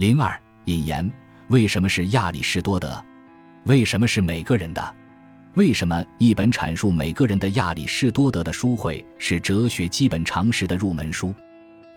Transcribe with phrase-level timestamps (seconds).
[0.00, 0.34] 零二
[0.64, 1.12] 引言：
[1.48, 3.04] 为什么是亚里士多德？
[3.64, 4.94] 为什么是每个人的？
[5.56, 11.34] 为什么一本阐述每个人的亚里士多德的书会是哲学基本常识的入门书？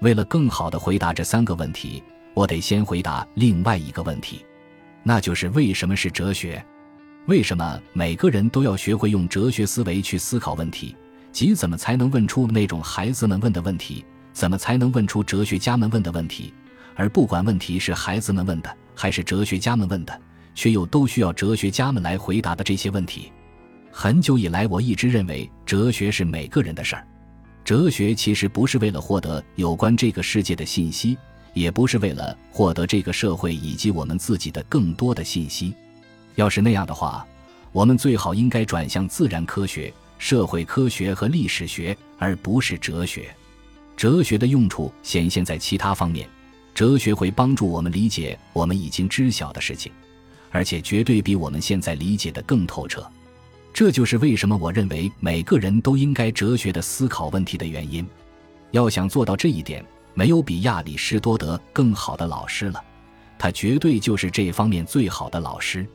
[0.01, 2.03] 为了更好地回答这三个问题，
[2.33, 4.45] 我得先回答另外一个问题，
[5.01, 6.61] 那就是为什么是哲学？
[7.27, 10.93] 为什么每个人都要学会用哲学思维去思考问题？
[11.31, 14.03] 即怎么才能问出那种孩子们问的问题？
[14.33, 16.53] 怎么才能问出哲学家们问的问题？
[16.95, 20.21] 而不管问题是孩子们问的还是哲学家们问的，
[20.55, 23.31] 却又都需要哲学家们来回答的这些问题。
[23.91, 27.07] 很久以来，我一直认为哲学是每个人的事儿。
[27.63, 31.17] 哲学其实不是为了获得有关这个世界的信息，
[31.53, 35.73] 也不是为了获得这个社会以及我们自己的更多的信息。
[36.35, 37.25] 要是那样的话，
[37.71, 39.93] 我们最好应该转向自然科学。
[40.19, 43.35] 社会科学和历史学，而不是哲学。
[43.97, 46.29] 哲学的用处显现在其他方面。
[46.73, 49.91] 哲学会帮助我们理解我们已经知晓的事情，
[50.51, 53.05] 而且绝对比我们现在理解的更透彻。
[53.73, 58.07] 这就是为什么我认为每个人都应该哲学的思考问题的原因。
[58.71, 62.83] 要想做到这一点，没有比亚里士多德更好的老师了。
[63.37, 65.85] 他绝对就是这方面最好的老师。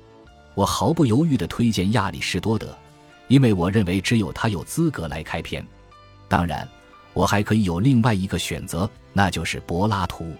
[0.55, 2.77] 我毫不犹豫地推荐亚里士多德。
[3.29, 5.63] 因为我认为只有他有资格来开篇，
[6.29, 6.67] 当然，
[7.13, 10.33] 我还可以有另外一个选择，那就是柏拉图。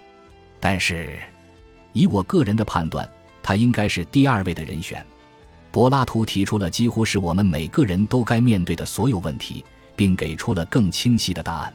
[0.59, 1.17] 但是，
[1.93, 3.09] 以我个人的判断，
[3.41, 5.05] 他应该是第二位的人选。
[5.71, 9.63] 柏拉图提出了几乎是我们每个人都该面对的所有问题，
[9.95, 11.73] 并给出了更清晰的答案。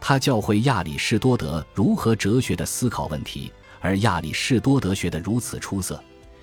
[0.00, 6.02] 他教会亚里士多德如何哲学的思考问题，而亚里士多德学得如此出色，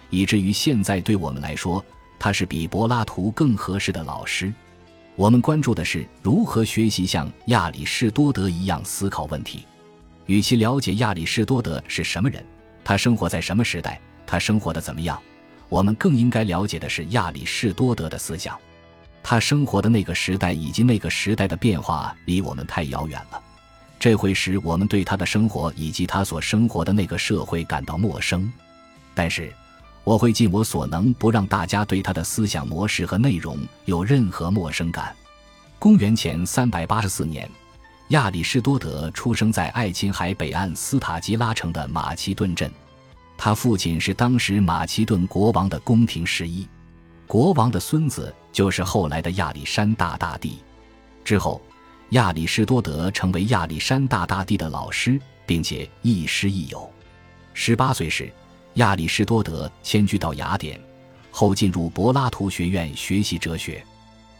[0.09, 1.83] 以至于现在对我们来说。
[2.21, 4.53] 他是比柏拉图更合适的老师。
[5.15, 9.65] 我们关注的是如何学习像亚里士多德一样思考问题。
[10.29, 12.45] 与其了解亚里士多德是什么人，
[12.83, 15.19] 他生活在什么时代，他生活的怎么样，
[15.69, 18.55] 我们更应该了解的是亚里士多德的思想。
[19.23, 23.41] 他生活的那个时代以及那个时代的变化离我们太遥远了，
[23.99, 28.53] 这会使我们对他的生活以及他所生活的那个社会感到陌生。
[29.15, 29.51] 但是。
[30.05, 35.15] 我会尽我所能，不让大家对他的思想模式和内容有任何陌生感。
[35.77, 37.47] 公元前三百八十四年，
[38.09, 42.71] 亚里士多德出生在爱琴海北岸斯塔基拉城的马其顿镇。
[43.37, 46.67] 他父亲是当时马其顿国王的宫廷侍医，
[47.27, 50.57] 国王的孙子就是后来的亚历山大大帝。
[51.23, 51.61] 之后，
[52.09, 56.91] 亚里士多德成为亚历山大大帝的老师，并且亦师亦友。
[57.53, 58.31] 十八岁时。
[58.75, 60.79] 亚里士多德迁居到雅典，
[61.31, 63.83] 后进入柏拉图学院学习哲学。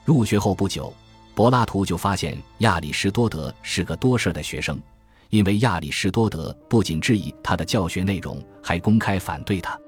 [0.06, 0.94] 入学后不久，
[1.40, 4.78] 柏拉图就发现亚里士多德是个多事的学生，
[5.30, 9.80] 因为亚里士多德不仅质疑他的教学内容，还公开反对他。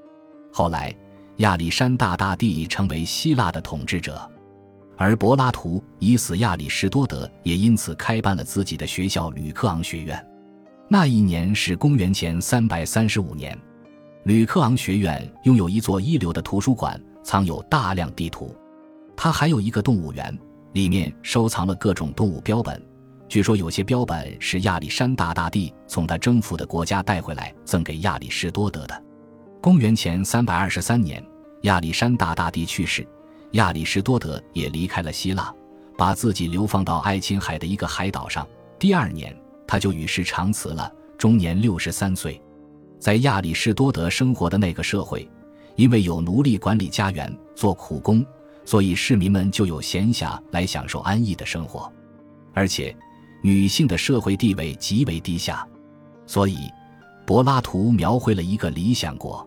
[0.50, 0.96] 后来，
[1.36, 4.18] 亚历山大大帝成为希腊的统治者，
[4.96, 10.26] 而柏拉图已死，亚里士多德也因此开办了自己的学校——吕克昂学院。
[10.88, 13.54] 那一年是公元前三百三十五年。
[14.24, 18.56] 吕克昂学院拥有一座一流的图书馆，藏有大量地图。
[19.14, 20.34] 它还有一个动物园，
[20.72, 22.80] 里面收藏了各种动物标本。
[23.28, 29.02] 据说有些标本是亚历山大大帝从他征服的国家带回来赠给亚里士多德的。
[29.60, 31.24] 公元前三百二十三年，
[31.62, 33.06] 亚历山大大帝去世，
[33.52, 35.54] 亚里士多德也离开了希腊，
[35.96, 38.46] 把自己流放到爱琴海的一个海岛上。
[38.78, 39.34] 第二年，
[39.66, 42.38] 他就与世长辞了，终年六十三岁。
[42.98, 45.26] 在亚里士多德生活的那个社会，
[45.76, 48.26] 因为有奴隶管理家园、做苦工，
[48.72, 51.92] 所以市民们就有闲暇来享受安逸的生活。
[52.54, 52.96] 而且，
[53.42, 55.68] 女性的社会地位极为低下，
[56.24, 56.56] 所以
[57.26, 59.46] 柏拉图描绘了一个理想国。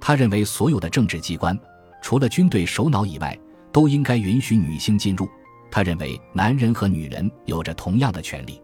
[0.00, 1.56] 他认为所有的政治机关，
[2.02, 3.38] 除了军队首脑以外，
[3.70, 5.28] 都应该允许女性进入。
[5.70, 8.60] 他认为男人和女人有着同样的权利。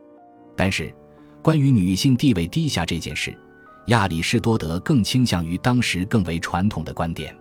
[0.57, 0.93] 但是，
[1.43, 3.33] 关于女性地位低下这件事，
[3.87, 7.33] 亚里士多德更倾向于当时更为传统的观点。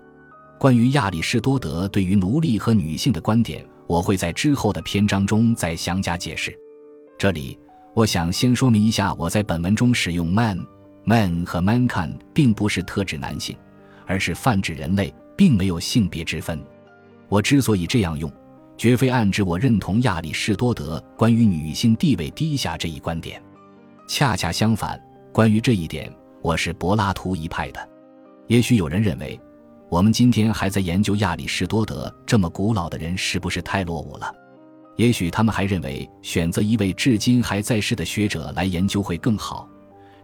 [0.62, 6.56] 关于亚里士多德对于奴隶和女性的观点，我会在之后的篇章中再详加解释。
[7.18, 7.58] 这里，
[7.96, 10.64] 我想先说明一下，我在本文中使用 man、
[11.04, 13.58] man 和 mankind 并不是特指男性，
[14.06, 16.64] 而是泛指人类，并没有性别之分。
[17.28, 18.32] 我之所以这样用，
[18.78, 23.42] 绝非暗指我认同亚里士多德关于女性地位低下这一观点。
[24.08, 25.02] 恰恰相反，
[25.34, 26.14] 关于这一点。
[26.44, 27.90] 我是柏拉图一派的，
[28.46, 29.40] 也许有人认为，
[29.92, 34.34] 我们今天还在研究亚里士多德这么古老的人是不是太落伍了？
[34.96, 39.68] 也许他们还认为选择一位至今还在世的学者来研究会更好，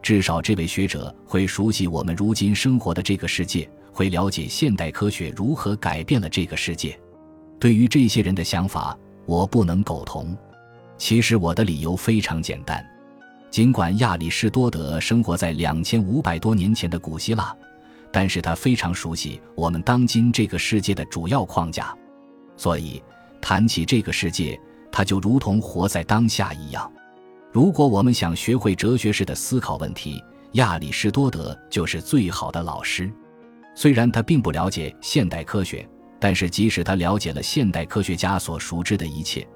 [0.02, 6.98] 至少这位学者会熟悉我们如今生活的这个世界，会了解现代科学如何改变了这个世界。
[7.60, 10.34] 对于这些人的想法，我不能苟同。
[10.98, 12.82] 其实我的理由非常简单：
[13.52, 17.54] 尽管亚里士多德生活在两千五百多年前的古希腊，
[18.12, 21.96] 但是他非常熟悉我们当今这个世界的主要框架，
[22.56, 23.02] 所以
[23.42, 24.60] 谈起这个世界，
[24.92, 26.92] 他就如同活在当下一样。
[27.52, 30.24] 如果我们想学会哲学式的思考问题，
[30.54, 33.12] 亚里士多德就是最好的老师。
[33.76, 35.88] 虽然他并不了解现代科学，
[36.20, 39.48] 但是即使他了解了现代科学家所熟知的一切，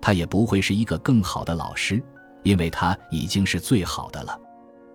[0.00, 2.02] 他也不会是一个更好的老师，
[2.42, 4.38] 因为他已经是最好的了。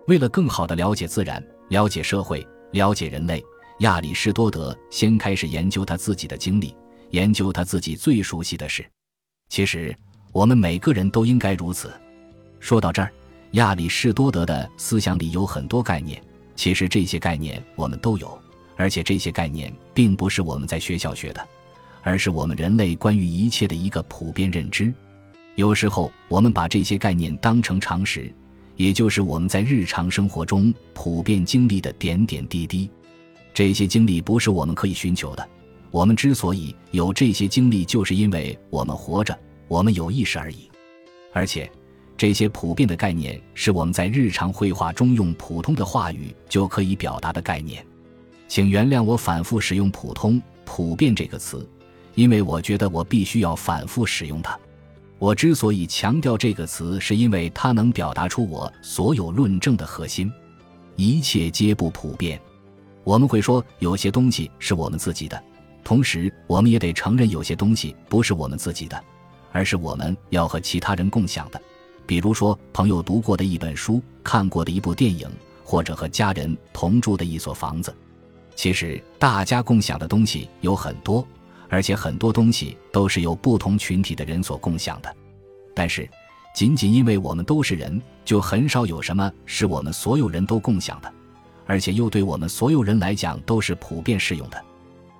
[0.06, 3.40] 为了更好地了解自然、了解社会、了解人类，
[3.78, 6.74] 亚里士多德先开始研究他自己的经历，
[7.10, 8.84] 研究他自己最熟悉的事。
[9.48, 9.96] 其实，
[10.32, 11.92] 我们每个人都应该如此。
[12.58, 13.12] 说到这儿，
[13.52, 16.20] 亚里士多德的思想里有很多概念，
[16.56, 18.36] 其实这些概念我们都有，
[18.74, 21.48] 而且这些概念并不是我们在学校学的，
[22.02, 24.92] 而是我们人类关于一切的一个普遍认知。
[25.54, 28.34] 有时候我们把这些概念当成常识，
[28.76, 32.90] 也就是我们在日常生活中普遍经历的点点滴滴。
[33.52, 35.48] 这些经历不是我们可以寻求的，
[35.90, 39.38] 我们之所以有这些经历，就是因为我们活着，
[39.68, 40.70] 我们有意识而已，
[41.32, 41.70] 而且。
[42.16, 47.84] 这些普遍的概念是我们在日常绘画中用普通的话语就可以表达的概念，
[48.46, 51.68] 请原谅我反复使用“普通”“普遍”这个词，
[52.14, 54.56] 因为我觉得我必须要反复使用它。
[55.24, 60.30] 我之所以强调这个词，是因为它能表达出我所有论证的核心：
[60.96, 62.38] 一切皆不普遍。
[63.04, 65.42] 我们会说有些东西是我们自己的，
[65.82, 69.02] 同时我们也得承认有些东西不是我们自己的，
[69.50, 71.58] 而是我们要和其他人共享的。
[72.04, 75.26] 比如说，朋友读过的一本书、看过的一部电影，
[75.64, 77.96] 或者和家人同住的一所房子。
[78.54, 81.26] 其实，大家共享的东西有很多，
[81.74, 85.12] 而且很多东西都是由不同群体的人所共享的。
[85.74, 86.08] 但是，
[86.54, 91.12] 仅仅因为我们都是人，就很少有什么是我们所有人都共享的，
[91.66, 94.64] 而且又对我们所有人来讲都是普遍适用的。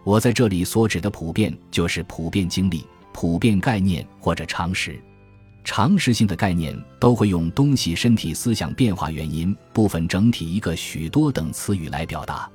[0.05, 4.97] 我在这里所指的普遍，就是普遍经历、普遍概念或者常识。
[5.65, 12.49] 常识性的概念都会用东西身体思想变化原因部分整体一个许多等词语来表达。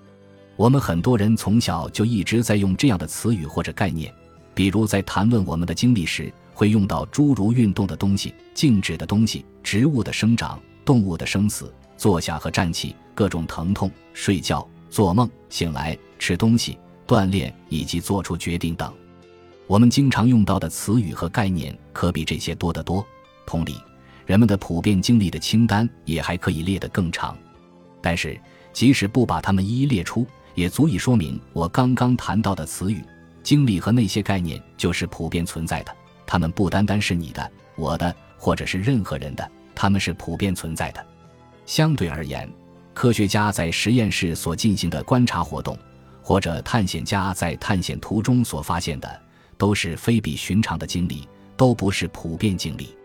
[0.60, 4.14] 我们很多人从小就一直在用这样的词语或者概念，
[4.54, 16.78] 比如在谈论我们的经历时，会用到诸如运动的东西、静止的东西、植物的生长、动物的生死、坐下和站起、各种疼痛、睡觉、做梦、醒来、吃东西、
[17.08, 18.94] 锻炼以及做出决定等。
[19.66, 23.02] 我们经常用到的词语和概念可比这些多得多。
[23.46, 23.78] 同理，
[24.26, 27.34] 人们的普遍经历的清单也还可以列得更长。
[28.02, 28.38] 但是，
[28.74, 30.28] 即使不把它们一一列出，
[30.60, 33.02] 也足以说明我刚刚谈到的词语、
[33.42, 35.96] 经历和那些概念就是普遍存在的。
[36.26, 41.06] 它们不单单是你的、我的，或者是任何人的，它们是普遍存在的。
[41.66, 42.52] 相对而言，
[42.94, 45.78] 科学家在实验室所进行的观察活动，
[46.22, 49.10] 或者探险家在探险途中所发现的。
[49.58, 51.28] 都是非比寻常的经历，
[51.58, 52.96] 都不是普遍经历。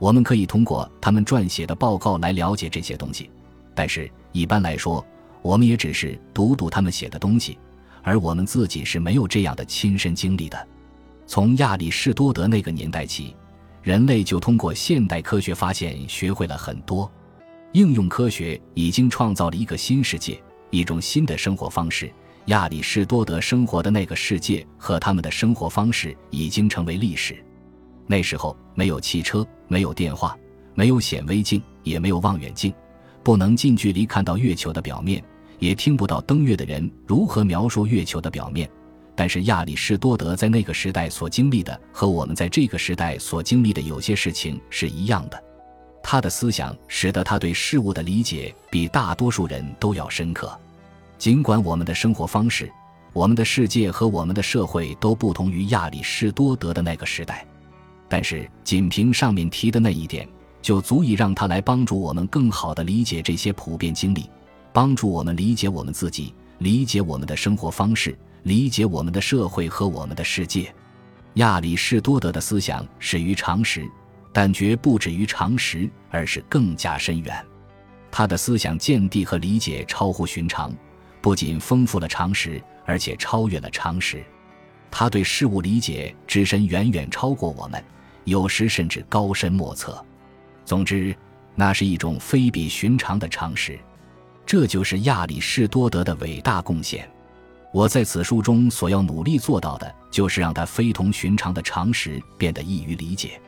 [0.00, 3.30] 我们可以通过他们撰写的报告来了解这些东西，
[3.72, 5.04] 但是一般来说，
[5.42, 7.58] 我们也只是读读他们写的东西，
[8.02, 10.68] 而我们自己是没有这样的亲身经历的。
[11.26, 13.34] 从亚里士多德那个年代起，
[13.82, 17.10] 人类就通过现代科学发现学会了很多，
[17.72, 22.10] 应用科学已经创造了一个新世界，一种新的生活方式。
[22.46, 27.36] 亚里士多德生活的那个世界和他们的生活方式已经成为历史。
[28.04, 30.36] 那时候没有汽车，没有电话，
[30.74, 32.74] 没有显微镜，也没有望远镜，
[33.22, 35.22] 不能近距离看到月球的表面，
[35.62, 38.68] 也听不到登月的人如何描述月球的表面。
[39.14, 45.40] 但是亚里士多德在那个时代所经历的和我们在这个时代所经历的有些事情是一样的。
[46.02, 50.58] 他的思想使得他对事物的理解比大多数人都要深刻。
[51.16, 52.68] 尽管我们的生活方式、
[53.12, 57.46] 我们的世界和我们的社会都不同于亚里士多德的那个时代，
[58.08, 60.28] 但是仅凭上面提的那一点，
[60.60, 64.28] 就足以让他来帮助我们更好地理解这些普遍经历，
[64.72, 70.74] 帮助我们理解我们自己，理解我们的生活方式，理解我们的社会和我们的世界。
[71.34, 73.86] 亚里士多德的思想始于常识，
[74.32, 77.44] 但绝不止于常识，而是更加深远。
[78.10, 80.72] 他的思想见地和理解超乎寻常。
[81.20, 84.24] 不仅丰富了常识，而且超越了常识。
[84.90, 87.82] 他对事物理解之深远远超过我们，
[88.24, 90.04] 有时甚至高深莫测。
[90.64, 91.14] 总之，
[91.54, 93.78] 那是一种非比寻常的常识。
[94.44, 97.08] 这就是亚里士多德的伟大贡献。
[97.72, 103.40] 我在此书中所要努力做到的，就是让他非同寻常的常识变得易于理解。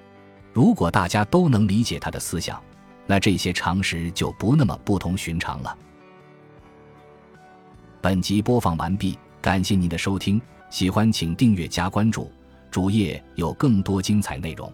[0.53, 2.63] 如果大家都能理解他的思想，
[3.07, 5.77] 那这些常识就不那么不同寻常了。
[8.01, 12.31] 本集播放完毕，感谢您的收听，喜欢请订阅加关注，
[12.71, 14.73] 主页有更多精彩内容。